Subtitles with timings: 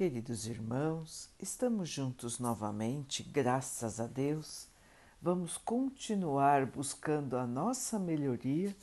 [0.00, 4.66] Queridos irmãos, estamos juntos novamente, graças a Deus.
[5.20, 8.74] Vamos continuar buscando a nossa melhoria,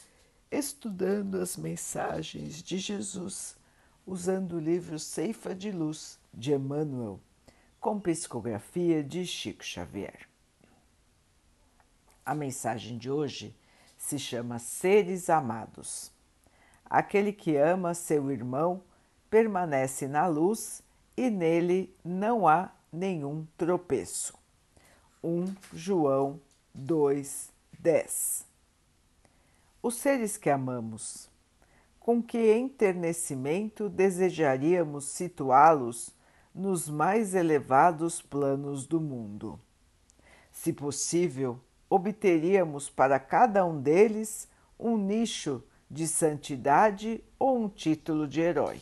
[0.51, 3.57] estudando as mensagens de Jesus,
[4.05, 7.20] usando o livro Ceifa de Luz de Emmanuel,
[7.79, 10.29] com psicografia de Chico Xavier.
[12.24, 13.56] A mensagem de hoje
[13.97, 16.12] se chama Seres Amados.
[16.86, 18.84] Aquele que ama seu irmão
[19.31, 20.86] permanece na luz
[21.18, 24.38] e nele não há nenhum tropeço.
[25.23, 26.39] 1 João
[26.73, 27.49] 2,
[27.80, 28.45] 10
[29.81, 31.27] Os seres que amamos,
[31.99, 36.16] com que enternecimento desejaríamos situá-los
[36.53, 39.59] nos mais elevados planos do mundo?
[40.52, 44.47] Se possível, obteríamos para cada um deles
[44.80, 48.80] um nicho de santidade ou um título de herói.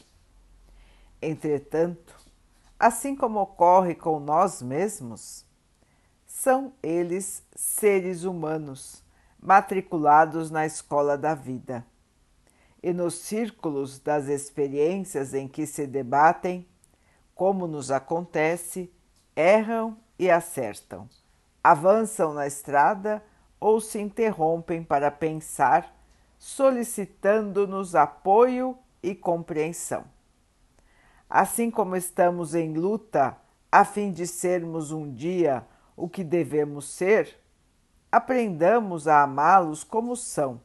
[1.21, 2.24] Entretanto,
[2.79, 5.45] assim como ocorre com nós mesmos,
[6.25, 9.03] são eles seres humanos
[9.39, 11.85] matriculados na escola da vida.
[12.81, 16.67] E nos círculos das experiências em que se debatem,
[17.33, 18.91] como nos acontece,
[19.35, 21.09] erram e acertam,
[21.63, 23.23] avançam na estrada
[23.59, 25.95] ou se interrompem para pensar,
[26.37, 30.14] solicitando-nos apoio e compreensão.
[31.29, 33.37] Assim como estamos em luta
[33.71, 35.65] a fim de sermos um dia
[35.97, 37.39] o que devemos ser,
[38.11, 40.61] aprendamos a amá-los como são,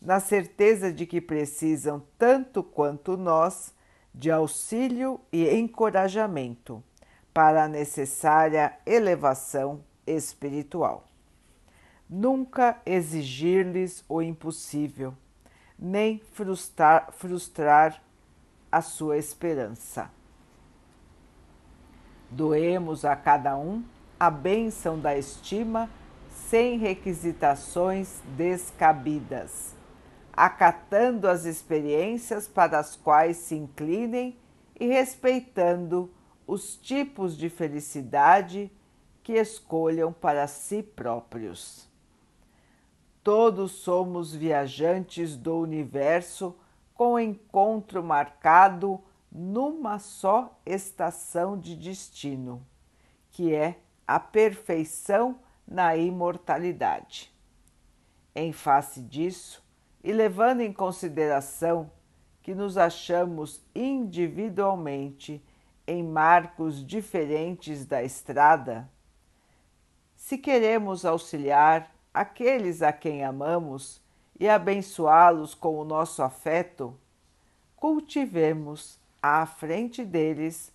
[0.00, 3.74] na certeza de que precisam tanto quanto nós
[4.14, 6.82] de auxílio e encorajamento
[7.32, 11.04] para a necessária elevação espiritual.
[12.08, 15.14] Nunca exigir-lhes o impossível,
[15.78, 18.02] nem frustrar, frustrar
[18.70, 20.10] a sua esperança.
[22.30, 23.82] Doemos a cada um
[24.18, 25.90] a bênção da estima
[26.28, 29.74] sem requisitações descabidas,
[30.32, 34.38] acatando as experiências para as quais se inclinem
[34.78, 36.10] e respeitando
[36.46, 38.70] os tipos de felicidade
[39.22, 41.88] que escolham para si próprios.
[43.22, 46.56] Todos somos viajantes do universo
[47.00, 49.02] com encontro marcado
[49.32, 52.62] numa só estação de destino,
[53.30, 57.34] que é a perfeição na imortalidade.
[58.34, 59.64] Em face disso,
[60.04, 61.90] e levando em consideração
[62.42, 65.42] que nos achamos individualmente
[65.86, 68.86] em marcos diferentes da estrada,
[70.14, 74.02] se queremos auxiliar aqueles a quem amamos
[74.40, 76.98] e abençoá-los com o nosso afeto,
[77.76, 80.72] cultivemos à frente deles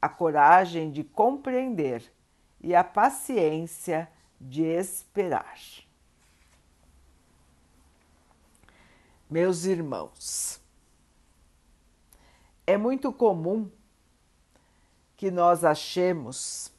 [0.00, 2.12] a coragem de compreender
[2.60, 5.58] e a paciência de esperar.
[9.30, 10.60] Meus irmãos,
[12.66, 13.70] é muito comum
[15.16, 16.70] que nós achemos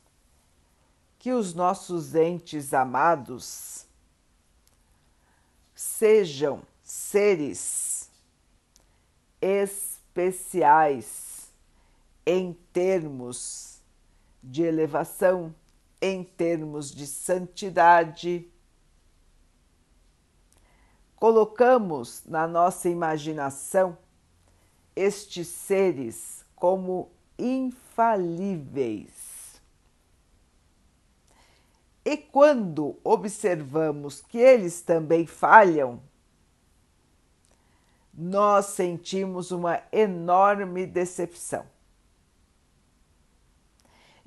[1.17, 3.88] que os nossos entes amados
[5.79, 8.11] sejam seres
[9.41, 10.73] especiais
[12.25, 13.79] em termos
[14.43, 15.55] de elevação,
[16.01, 18.45] em termos de santidade.
[21.15, 23.97] Colocamos na nossa imaginação
[24.93, 29.28] estes seres como infalíveis
[32.03, 36.01] e quando observamos que eles também falham,
[38.13, 41.65] nós sentimos uma enorme decepção.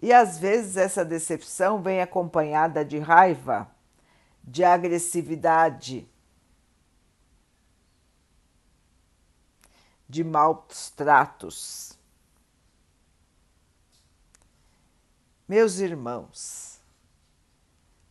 [0.00, 3.70] E às vezes essa decepção vem acompanhada de raiva,
[4.42, 6.08] de agressividade,
[10.08, 11.98] de maus tratos.
[15.48, 16.71] Meus irmãos,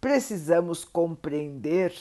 [0.01, 1.94] precisamos compreender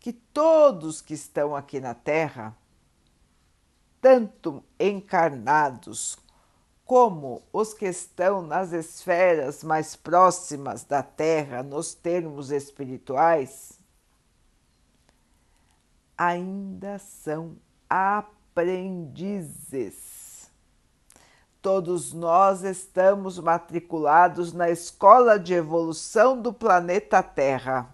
[0.00, 2.56] que todos que estão aqui na Terra,
[4.00, 6.18] tanto encarnados
[6.84, 13.78] como os que estão nas esferas mais próximas da Terra, nos termos espirituais,
[16.16, 17.56] ainda são
[17.88, 20.17] aprendizes
[21.60, 27.92] Todos nós estamos matriculados na escola de evolução do planeta Terra.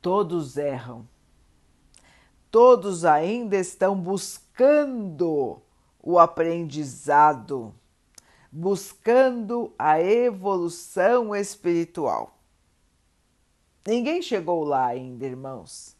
[0.00, 1.06] Todos erram.
[2.50, 5.60] todos ainda estão buscando
[6.00, 7.74] o aprendizado,
[8.50, 12.38] buscando a evolução espiritual.
[13.86, 15.96] Ninguém chegou lá ainda, irmãos.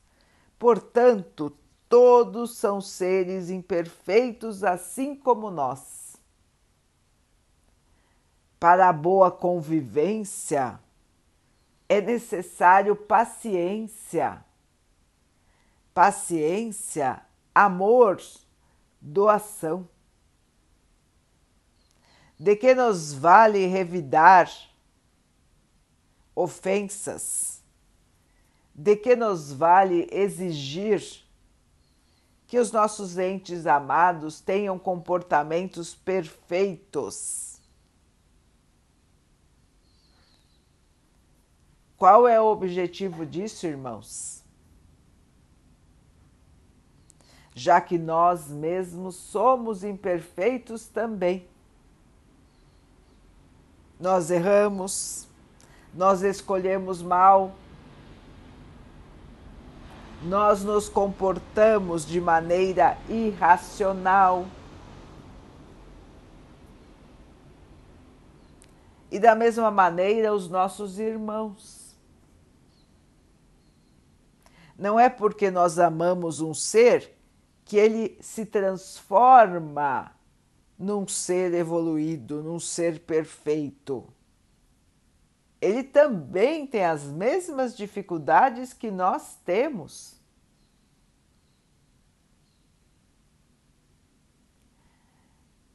[0.58, 1.52] Portanto,
[1.88, 6.16] todos são seres imperfeitos, assim como nós.
[8.58, 10.80] Para a boa convivência,
[11.88, 14.44] é necessário paciência.
[15.94, 17.22] Paciência,
[17.54, 18.20] amor,
[19.00, 19.88] doação.
[22.38, 24.50] De que nos vale revidar
[26.34, 27.62] ofensas?
[28.74, 31.25] De que nos vale exigir
[32.46, 37.60] que os nossos entes amados tenham comportamentos perfeitos?
[41.96, 44.44] Qual é o objetivo disso, irmãos?
[47.54, 51.49] Já que nós mesmos somos imperfeitos também
[53.99, 55.26] nós erramos,
[55.94, 57.54] nós escolhemos mal,
[60.22, 64.46] nós nos comportamos de maneira irracional.
[69.10, 71.96] E da mesma maneira, os nossos irmãos.
[74.78, 77.16] Não é porque nós amamos um ser
[77.64, 80.12] que ele se transforma
[80.78, 84.04] num ser evoluído, num ser perfeito.
[85.60, 90.16] Ele também tem as mesmas dificuldades que nós temos.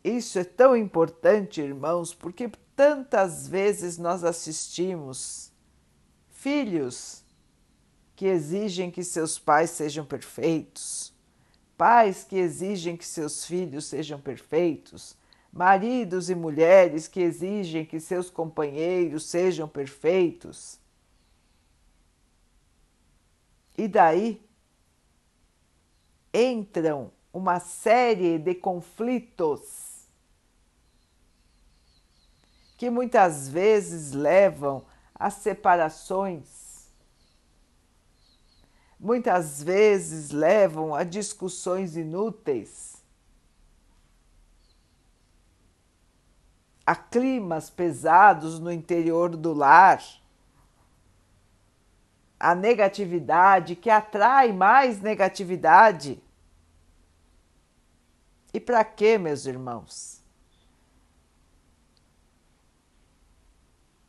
[0.04, 5.52] Isso é tão importante, irmãos, porque tantas vezes nós assistimos
[6.30, 7.24] filhos
[8.16, 11.14] que exigem que seus pais sejam perfeitos,
[11.78, 15.16] pais que exigem que seus filhos sejam perfeitos,
[15.52, 20.80] maridos e mulheres que exigem que seus companheiros sejam perfeitos.
[23.78, 24.42] E daí
[26.34, 30.08] entram uma série de conflitos
[32.78, 36.62] que muitas vezes levam a separações
[39.02, 43.01] muitas vezes levam a discussões inúteis,
[46.86, 50.02] a climas pesados no interior do lar,
[52.40, 56.22] a negatividade que atrai mais negatividade.
[58.54, 60.22] E para quê, meus irmãos?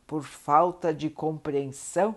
[0.07, 2.17] Por falta de compreensão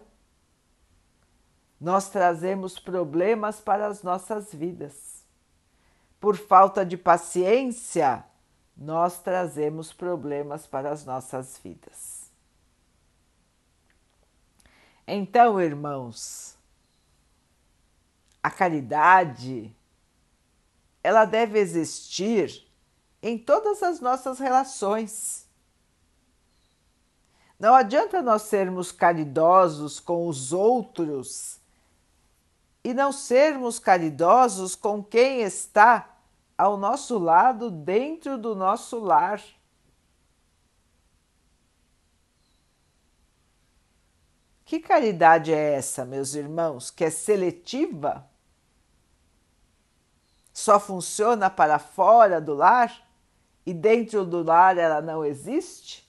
[1.80, 5.24] nós trazemos problemas para as nossas vidas.
[6.20, 8.24] Por falta de paciência,
[8.76, 12.30] nós trazemos problemas para as nossas vidas.
[15.08, 16.58] Então, irmãos,
[18.42, 19.76] a caridade
[21.04, 22.68] ela deve existir
[23.22, 25.48] em todas as nossas relações.
[27.60, 31.60] Não adianta nós sermos caridosos com os outros
[32.84, 36.15] e não sermos caridosos com quem está
[36.58, 39.42] ao nosso lado, dentro do nosso lar.
[44.64, 48.28] Que caridade é essa, meus irmãos, que é seletiva?
[50.54, 53.06] Só funciona para fora do lar
[53.66, 56.06] e dentro do lar ela não existe?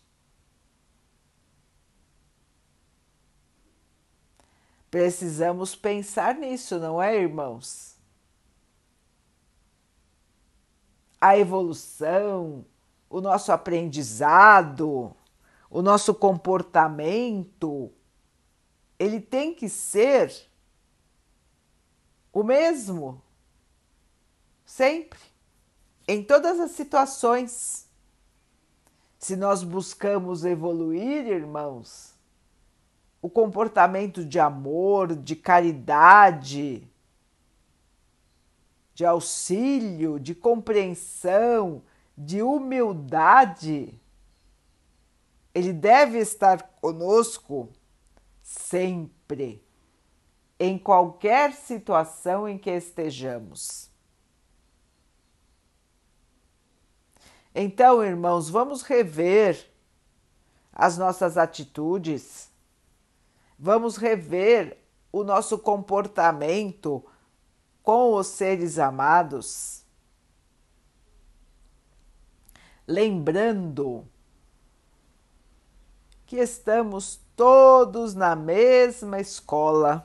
[4.90, 7.95] Precisamos pensar nisso, não é, irmãos?
[11.26, 12.64] A evolução,
[13.11, 15.12] o nosso aprendizado,
[15.68, 17.90] o nosso comportamento,
[18.97, 20.33] ele tem que ser
[22.33, 23.21] o mesmo,
[24.64, 25.18] sempre,
[26.06, 27.88] em todas as situações.
[29.18, 32.14] Se nós buscamos evoluir, irmãos,
[33.21, 36.88] o comportamento de amor, de caridade,
[38.96, 41.84] de auxílio, de compreensão,
[42.18, 44.00] de humildade,
[45.54, 47.68] ele deve estar conosco
[48.42, 49.62] sempre,
[50.58, 53.90] em qualquer situação em que estejamos.
[57.54, 59.70] Então, irmãos, vamos rever
[60.72, 62.50] as nossas atitudes
[63.58, 64.76] Vamos rever
[65.10, 67.04] o nosso comportamento
[67.86, 69.84] com os seres amados,
[72.84, 74.04] lembrando
[76.26, 80.04] que estamos todos na mesma escola,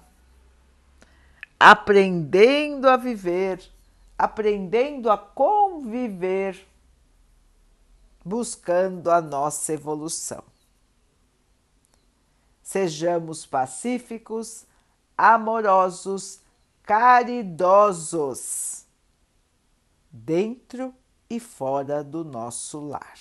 [1.60, 3.68] aprendendo a viver,
[4.16, 6.64] aprendendo a conviver,
[8.24, 10.44] buscando a nossa evolução.
[12.62, 14.68] Sejamos pacíficos,
[15.18, 16.42] amorosos,
[16.92, 18.86] caridosos,
[20.12, 20.94] dentro
[21.30, 23.18] e fora do nosso lar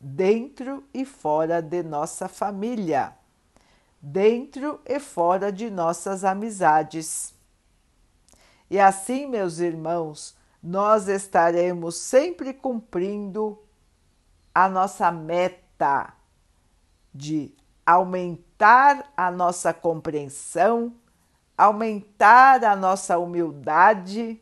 [0.00, 3.16] dentro e fora de nossa família,
[4.02, 7.32] dentro e fora de nossas amizades.
[8.68, 13.56] E assim, meus irmãos, nós estaremos sempre cumprindo
[14.52, 16.12] a nossa meta
[17.14, 17.54] de
[17.86, 20.92] aumentar a nossa compreensão,
[21.56, 24.40] aumentar a nossa humildade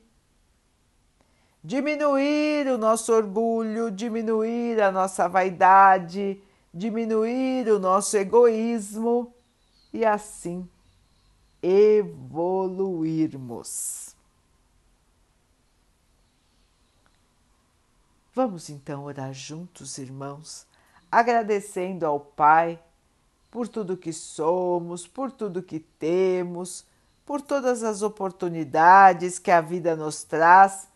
[1.62, 6.42] diminuir o nosso orgulho, diminuir a nossa vaidade,
[6.75, 9.33] diminuir o nosso egoísmo
[9.92, 10.69] e assim
[11.62, 12.33] evoluirmos.
[18.35, 20.66] Vamos então orar juntos, irmãos,
[21.11, 22.83] agradecendo ao Pai
[23.50, 26.87] por tudo que somos, por tudo que temos,
[27.24, 30.88] por todas as oportunidades que a vida nos traz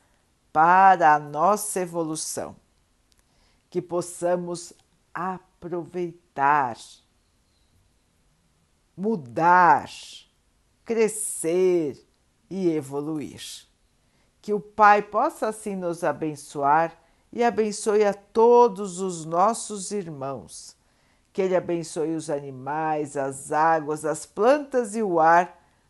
[0.52, 2.56] para a nossa evolução,
[3.68, 4.72] que possamos
[5.12, 6.76] aproveitar,
[8.96, 9.88] mudar,
[10.84, 12.02] crescer
[12.48, 13.66] e evoluir.
[14.40, 16.96] Que o Pai possa assim nos abençoar
[17.32, 20.76] e abençoe a todos os nossos irmãos.
[21.32, 25.65] Que Ele abençoe os animais, as águas, as plantas e o ar